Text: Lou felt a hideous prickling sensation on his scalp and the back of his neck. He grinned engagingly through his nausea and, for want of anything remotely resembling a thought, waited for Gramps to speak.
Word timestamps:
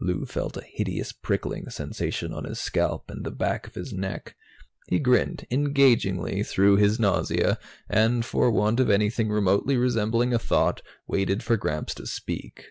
Lou 0.00 0.24
felt 0.26 0.56
a 0.56 0.64
hideous 0.66 1.12
prickling 1.12 1.70
sensation 1.70 2.32
on 2.32 2.42
his 2.42 2.58
scalp 2.58 3.08
and 3.08 3.24
the 3.24 3.30
back 3.30 3.68
of 3.68 3.76
his 3.76 3.92
neck. 3.92 4.34
He 4.88 4.98
grinned 4.98 5.46
engagingly 5.48 6.42
through 6.42 6.78
his 6.78 6.98
nausea 6.98 7.56
and, 7.88 8.24
for 8.24 8.50
want 8.50 8.80
of 8.80 8.90
anything 8.90 9.28
remotely 9.28 9.76
resembling 9.76 10.34
a 10.34 10.40
thought, 10.40 10.82
waited 11.06 11.44
for 11.44 11.56
Gramps 11.56 11.94
to 11.94 12.06
speak. 12.08 12.64